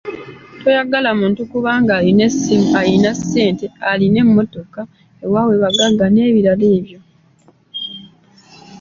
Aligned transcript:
Toyagala 0.59 1.09
muntu 1.19 1.41
kubanga 1.51 1.91
alina 1.99 2.21
essimu, 2.29 2.67
alina 2.79 3.11
ssente, 3.17 3.65
alina 3.91 4.19
mmotoka, 4.27 4.81
ewaabwe 5.23 5.55
bagagga 5.63 6.05
n'ebiringa 6.09 6.65
ebyo. 6.77 6.99